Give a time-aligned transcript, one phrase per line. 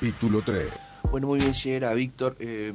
[0.00, 0.68] Capítulo 3.
[1.10, 2.36] Bueno, muy bien, llega Víctor.
[2.38, 2.72] Eh,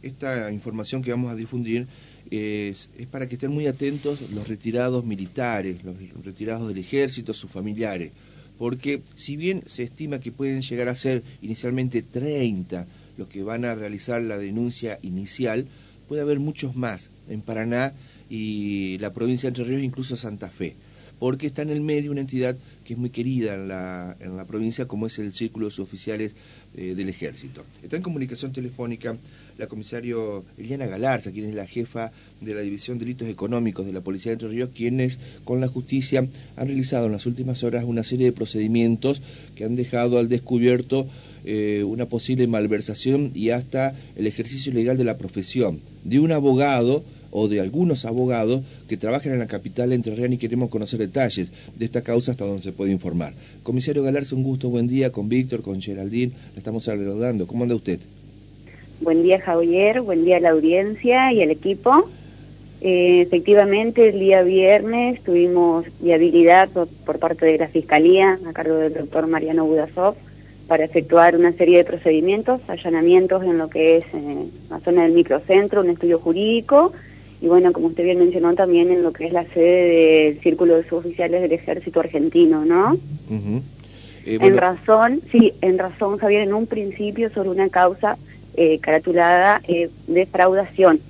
[0.00, 1.86] esta información que vamos a difundir
[2.30, 8.12] es, para que estén muy atentos los retirados militares, los, retirados del ejército, sus familiares.
[8.58, 12.86] Porque si bien se estima que pueden llegar a ser inicialmente 30
[13.18, 15.66] los que van a realizar la denuncia inicial,
[16.08, 17.92] puede haber muchos más en Paraná
[18.30, 20.74] y la provincia de Entre Ríos, incluso Santa Fe
[21.22, 24.44] porque está en el medio una entidad que es muy querida en la, en la
[24.44, 26.34] provincia, como es el Círculo de Suboficiales
[26.76, 27.62] eh, del Ejército.
[27.80, 29.16] Está en comunicación telefónica
[29.56, 33.92] la comisario Eliana Galarza, quien es la jefa de la División de Delitos Económicos de
[33.92, 37.84] la Policía de Entre Ríos, quienes con la justicia han realizado en las últimas horas
[37.86, 39.22] una serie de procedimientos
[39.54, 41.06] que han dejado al descubierto
[41.44, 47.04] eh, una posible malversación y hasta el ejercicio ilegal de la profesión de un abogado
[47.32, 51.84] o de algunos abogados que trabajan en la capital entrerriana y queremos conocer detalles de
[51.84, 53.32] esta causa hasta donde se puede informar.
[53.64, 57.46] Comisario Galarza, un gusto, buen día con Víctor, con Geraldine, le estamos saludando.
[57.46, 57.98] ¿Cómo anda usted?
[59.00, 62.08] Buen día Javier, buen día a la audiencia y al equipo.
[62.82, 68.74] Eh, efectivamente, el día viernes tuvimos viabilidad por, por, parte de la Fiscalía, a cargo
[68.76, 70.16] del doctor Mariano Budasov,
[70.66, 75.12] para efectuar una serie de procedimientos, allanamientos en lo que es eh, la zona del
[75.12, 76.92] microcentro, un estudio jurídico,
[77.42, 80.76] y bueno, como usted bien mencionó, también en lo que es la sede del Círculo
[80.76, 82.96] de Suboficiales del Ejército Argentino, ¿no?
[84.24, 88.16] Eh, en razón, sí, en razón, Javier, en un principio sobre una causa
[88.54, 91.00] eh, caratulada eh, defraudación.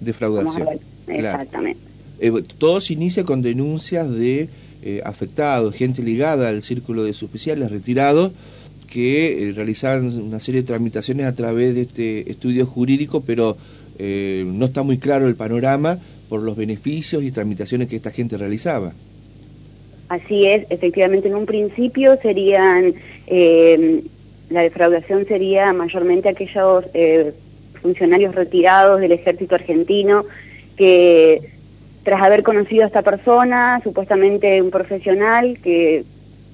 [0.00, 0.68] Defraudación.
[1.06, 1.80] Exactamente.
[2.20, 4.50] Eh, todo se inicia con denuncias de
[5.04, 8.32] afectados, gente ligada al Círculo de Suboficiales retirados,
[8.88, 13.56] que realizaban una serie de tramitaciones a través de este estudio jurídico, pero
[14.04, 15.96] eh, no está muy claro el panorama
[16.28, 18.92] por los beneficios y tramitaciones que esta gente realizaba.
[20.08, 22.94] Así es, efectivamente en un principio serían,
[23.28, 24.02] eh,
[24.50, 27.32] la defraudación sería mayormente aquellos eh,
[27.80, 30.24] funcionarios retirados del ejército argentino
[30.76, 31.40] que
[32.02, 36.04] tras haber conocido a esta persona, supuestamente un profesional que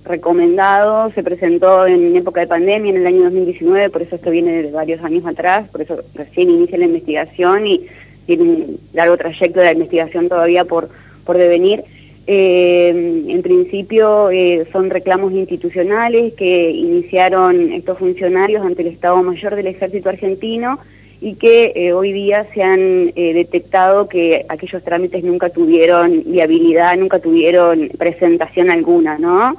[0.08, 4.62] recomendado, se presentó en época de pandemia, en el año 2019, por eso esto viene
[4.62, 7.86] de varios años atrás, por eso recién inicia la investigación y
[8.26, 10.88] tiene un largo trayecto de la investigación todavía por,
[11.24, 11.84] por devenir.
[12.30, 19.54] Eh, en principio eh, son reclamos institucionales que iniciaron estos funcionarios ante el Estado Mayor
[19.54, 20.78] del Ejército Argentino
[21.22, 27.18] y que eh, hoy día se han detectado que aquellos trámites nunca tuvieron viabilidad, nunca
[27.18, 29.56] tuvieron presentación alguna, ¿no?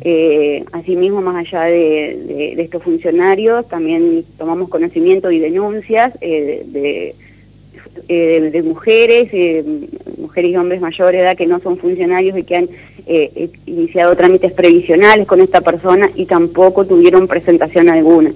[0.00, 7.14] Eh, asimismo, más allá de, de, estos funcionarios, también tomamos conocimiento y denuncias eh, de,
[8.50, 9.30] de, mujeres,
[10.18, 12.68] mujeres y hombres mayor edad que no son funcionarios y que han
[13.66, 18.32] iniciado trámites previsionales con esta persona y tampoco tuvieron presentación alguna.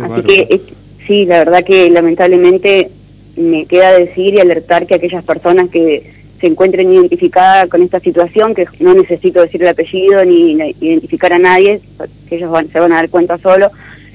[0.00, 0.60] Así que
[1.06, 2.90] sí, la verdad que lamentablemente
[3.36, 8.54] me queda decir y alertar que aquellas personas que se encuentren identificadas con esta situación,
[8.54, 11.80] que no necesito decir el apellido ni identificar a nadie,
[12.28, 13.70] que ellos se van a dar cuenta solo,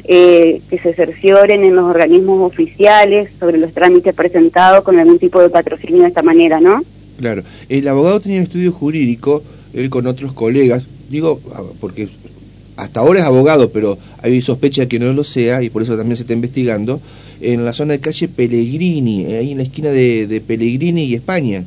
[0.06, 5.42] eh, que se cercioren en los organismos oficiales sobre los trámites presentados con algún tipo
[5.42, 6.84] de patrocinio de esta manera, ¿no?
[7.18, 7.44] Claro.
[7.70, 9.44] El abogado tenía un estudio jurídico,
[9.74, 11.40] él con otros colegas, digo,
[11.80, 12.10] porque
[12.76, 16.18] hasta ahora es abogado, pero hay sospecha que no lo sea y por eso también
[16.18, 17.00] se está investigando,
[17.40, 21.64] en la zona de calle Pellegrini, ahí en la esquina de Pellegrini y España.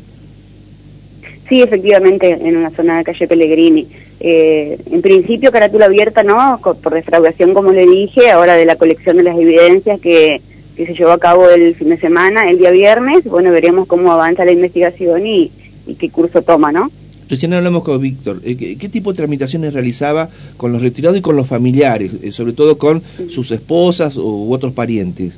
[1.49, 3.89] Sí, efectivamente, en la zona de calle Pellegrini.
[4.21, 6.61] Eh, en principio, carátula abierta, ¿no?
[6.63, 10.43] Por defraudación, como le dije, ahora de la colección de las evidencias que,
[10.77, 13.25] que se llevó a cabo el fin de semana, el día viernes.
[13.25, 15.51] Bueno, veremos cómo avanza la investigación y,
[15.87, 16.91] y qué curso toma, ¿no?
[17.29, 18.41] Recién hablamos con Víctor.
[18.43, 22.55] Eh, ¿Qué, tipo de tramitaciones realizaba con los retirados y con los familiares, eh, sobre
[22.55, 25.35] todo con sus esposas u otros parientes?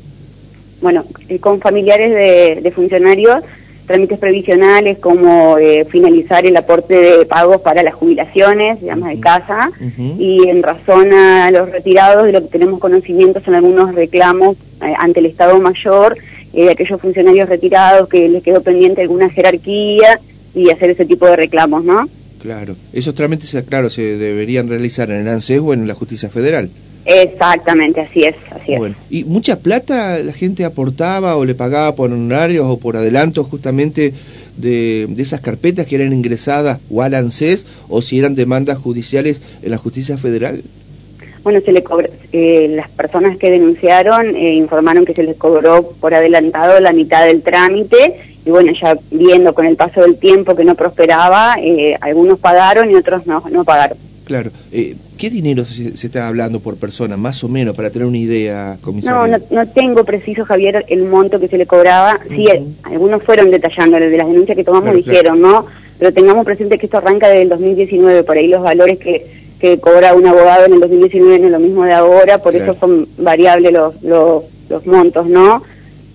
[0.81, 3.43] Bueno, eh, con familiares de, funcionarios,
[3.91, 5.57] trámites previsionales como
[5.89, 9.73] finalizar el aporte de pagos para las jubilaciones, digamos, de casa,
[10.17, 14.57] y en razón a los retirados, de lo que tenemos conocimiento son algunos reclamos
[14.97, 16.17] ante el Estado Mayor
[16.53, 20.21] de aquellos funcionarios retirados que les quedó pendiente alguna jerarquía
[20.55, 22.09] y hacer ese tipo de reclamos, ¿no?
[22.41, 26.71] Claro, esos trámites, claro, se deberían realizar en el ANSES o en la Justicia Federal.
[27.05, 28.95] Exactamente, así es, así bueno.
[29.09, 34.13] ¿Y mucha plata la gente aportaba o le pagaba por honorarios o por adelantos justamente
[34.57, 39.41] de, de esas carpetas que eran ingresadas o al ANSES o si eran demandas judiciales
[39.63, 40.63] en la Justicia Federal?
[41.43, 41.83] Bueno, se le
[42.33, 47.25] eh, las personas que denunciaron eh, informaron que se les cobró por adelantado la mitad
[47.25, 51.97] del trámite y bueno, ya viendo con el paso del tiempo que no prosperaba, eh,
[52.01, 53.97] algunos pagaron y otros no, no pagaron.
[54.31, 54.53] Claro.
[54.71, 58.79] Eh, ¿Qué dinero se, está hablando por persona, más o menos, para tener una idea,
[58.81, 59.27] comisario?
[59.27, 62.21] No, no, tengo preciso, Javier, el monto que se le cobraba.
[62.29, 62.47] Sí,
[62.85, 65.67] algunos fueron detallando, de las denuncias que tomamos dijeron, ¿no?
[65.99, 69.27] Pero tengamos presente que esto arranca desde el 2019, por ahí los valores que,
[69.59, 72.77] que cobra un abogado en el 2019 no es lo mismo de ahora, por eso
[72.79, 75.61] son variables los, los, los montos, ¿no?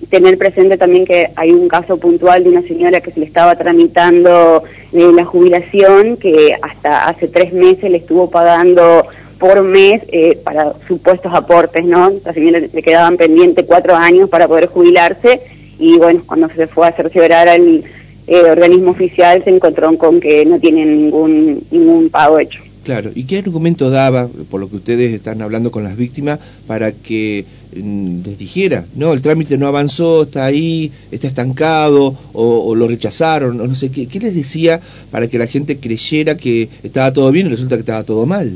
[0.09, 3.55] Tener presente también que hay un caso puntual de una señora que se le estaba
[3.55, 4.63] tramitando
[4.93, 9.05] eh, la jubilación, que hasta hace tres meses le estuvo pagando
[9.39, 12.13] por mes eh, para supuestos aportes, ¿no?
[12.23, 15.41] La señora le quedaban pendientes cuatro años para poder jubilarse
[15.77, 17.83] y bueno, cuando se fue a cerciorar al
[18.27, 22.64] eh, organismo oficial se encontró con que no tiene ningún, ningún pago hecho.
[22.85, 26.37] Claro, ¿y qué argumento daba, por lo que ustedes están hablando con las víctimas,
[26.67, 27.43] para que
[27.75, 33.59] mm, les dijera, no, el trámite no avanzó, está ahí, está estancado, o, lo rechazaron,
[33.59, 34.79] o no sé qué, qué les decía
[35.09, 38.55] para que la gente creyera que estaba todo bien y resulta que estaba todo mal?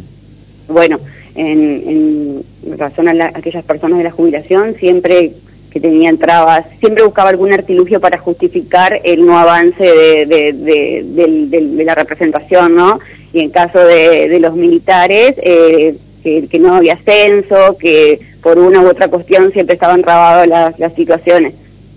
[0.67, 0.99] Bueno,
[1.33, 2.43] en,
[2.77, 5.33] razón a, aquellas personas de la jubilación, siempre
[5.71, 11.95] que tenían trabas, siempre buscaba algún artilugio para justificar el no avance de, de la
[11.95, 12.99] representación, ¿no?
[13.33, 18.87] Y en caso de, los militares, eh, que, no había ascenso, que por una u
[18.87, 21.53] otra cuestión siempre estaban trabadas las, situaciones.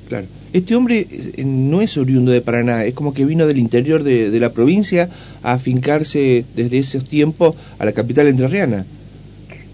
[0.08, 0.26] Claro.
[0.52, 4.38] Este hombre eh, no es oriundo de Paraná, es como que vino del interior de,
[4.38, 5.08] la provincia
[5.42, 8.84] a afincarse desde esos tiempos a la capital entrerriana.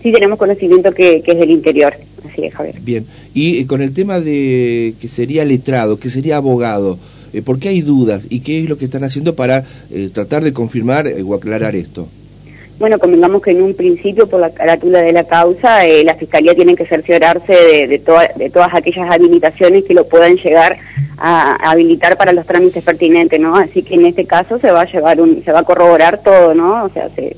[0.02, 1.94] Sí, tenemos conocimiento que, que es del interior,
[2.30, 2.76] así es, Javier.
[2.80, 3.04] Bien,
[3.34, 6.98] y eh, con el tema de que sería letrado, que sería abogado,
[7.32, 10.42] eh, ¿Por qué hay dudas y qué es lo que están haciendo para eh, tratar
[10.44, 12.08] de confirmar eh, o aclarar esto?
[12.78, 16.76] Bueno, convengamos que en un principio, por la carátula de la causa, la Fiscalía tiene
[16.76, 17.52] que cerciorarse
[17.88, 20.78] de, todas aquellas habilitaciones que lo puedan llegar
[21.16, 23.56] a, habilitar para los trámites pertinentes, ¿no?
[23.56, 26.54] Así que en este caso se va a llevar un, se va a corroborar todo,
[26.54, 26.84] ¿no?
[26.84, 27.36] O sea, se,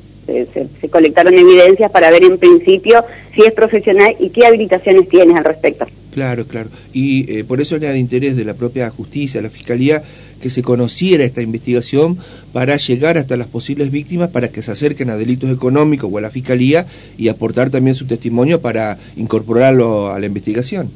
[0.80, 3.04] se, colectaron evidencias para ver en principio
[3.34, 5.86] si es profesional y qué habilitaciones tienes al respecto.
[6.12, 6.70] Claro, claro.
[6.92, 10.02] Y eh, por eso era de interés de la propia justicia, la fiscalía,
[10.40, 12.18] que se conociera esta investigación
[12.52, 16.20] para llegar hasta las posibles víctimas para que se acerquen a delitos económicos o a
[16.20, 16.86] la fiscalía
[17.18, 20.90] y aportar también su testimonio para incorporarlo a la investigación.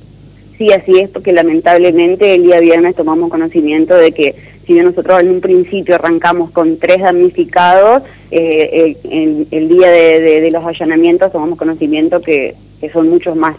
[0.57, 4.35] Sí, así es, porque lamentablemente el día viernes tomamos conocimiento de que
[4.67, 8.97] si bien nosotros en un principio arrancamos con tres damnificados, eh,
[9.51, 12.55] el, día de, los allanamientos tomamos conocimiento que,
[12.93, 13.57] son muchos más.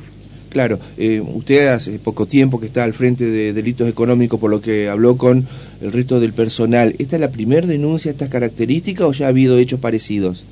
[0.56, 4.62] Claro, eh, usted hace poco tiempo que está al frente de delitos económicos, por lo
[4.62, 5.46] que habló con
[5.81, 6.96] el resto del personal.
[6.98, 10.46] ¿Esta es la primera denuncia de estas características o ya ha habido hechos parecidos?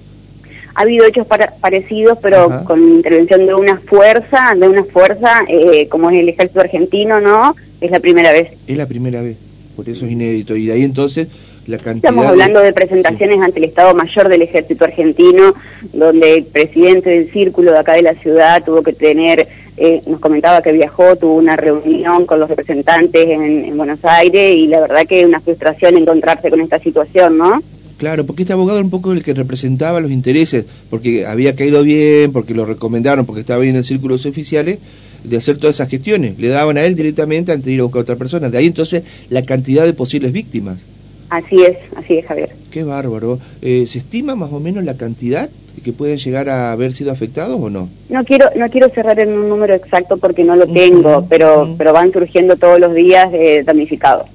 [0.76, 1.26] Ha habido hechos
[1.62, 6.60] parecidos, pero con intervención de una fuerza, de una fuerza eh, como es el ejército
[6.60, 7.56] argentino, ¿no?
[7.80, 8.50] Es la primera vez.
[8.68, 9.38] Es la primera vez
[9.76, 10.56] por eso es inédito.
[10.56, 11.28] Y de ahí entonces
[11.68, 12.12] la cantidad...
[12.12, 15.54] Estamos hablando de, presentaciones ante el Estado Mayor del Ejército Argentino,
[15.94, 19.48] donde el presidente del círculo de acá de la ciudad tuvo que tener,
[19.78, 24.68] eh, nos comentaba que viajó, tuvo una reunión con los representantes en, Buenos Aires y
[24.68, 27.62] la verdad que una frustración encontrarse con esta situación, ¿no?
[27.98, 31.84] Claro, porque este abogado era un poco el que representaba los intereses, porque había caído
[31.84, 34.80] bien, porque lo recomendaron, porque estaba bien en círculos oficiales,
[35.24, 36.38] de hacer todas esas gestiones.
[36.38, 38.50] Le daban a él directamente antes de ir a buscar a otra persona.
[38.50, 40.86] De ahí entonces la cantidad de posibles víctimas.
[41.30, 42.50] Así es, así es, Javier.
[42.72, 43.40] Qué bárbaro.
[43.62, 45.50] Eh, ¿Se estima más o menos la cantidad
[45.84, 47.90] que pueden llegar a haber sido afectados o no?
[48.10, 51.94] No quiero no quiero cerrar en un número exacto porque no lo tengo, pero pero
[51.94, 54.28] van surgiendo todos los días eh, damnificados.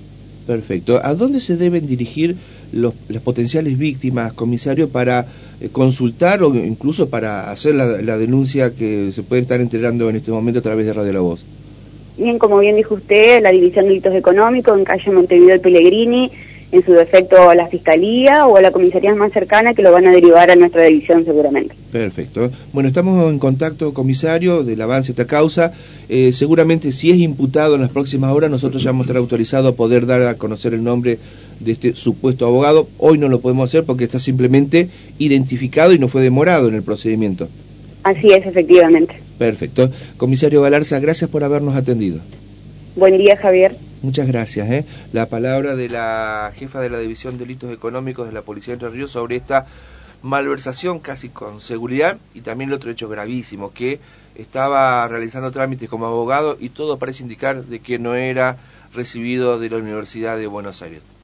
[0.47, 1.00] Perfecto.
[1.02, 2.37] ¿A dónde se deben dirigir
[2.73, 5.26] los, las potenciales víctimas, comisario, para
[5.61, 10.31] eh, consultar o incluso para hacer la, denuncia que se puede estar enterando en este
[10.31, 11.45] momento a través de Radio La Voz?
[12.17, 16.31] Bien, como bien dijo usted, la División de Delitos Económicos en calle Montevideo de Pellegrini,
[16.71, 20.07] en su defecto a la Fiscalía o a la comisaría más cercana que lo van
[20.07, 21.75] a derivar a nuestra división seguramente.
[21.91, 22.51] Perfecto.
[22.73, 25.73] Bueno, estamos en contacto, comisario, del avance de esta causa.
[26.09, 29.73] Eh, seguramente si es imputado en las próximas horas, nosotros ya vamos a estar autorizados
[29.73, 31.19] a poder dar a conocer el nombre
[31.61, 32.89] de este supuesto abogado.
[32.99, 36.83] Hoy no lo podemos hacer porque está simplemente identificado y no fue demorado en el
[36.83, 37.49] procedimiento.
[38.03, 39.15] Así es, efectivamente.
[39.39, 39.91] Perfecto.
[40.17, 42.19] Comisario Galarza, gracias por habernos atendido.
[42.97, 43.77] Buen día, Javier.
[44.02, 44.71] Muchas gracias.
[44.71, 44.85] ¿eh?
[45.12, 48.75] La palabra de la jefa de la División de Delitos Económicos de la Policía de
[48.75, 49.67] Entre Ríos sobre esta
[50.23, 54.00] malversación casi con seguridad y también el otro hecho gravísimo, que
[54.35, 58.57] estaba realizando trámites como abogado y todo parece indicar de que no era
[58.95, 61.02] recibido de la Universidad de Buenos Aires.